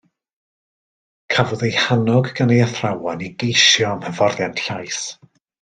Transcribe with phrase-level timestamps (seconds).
[1.35, 5.03] Cafodd ei hannog gan ei athrawon i geisio am hyfforddiant llais.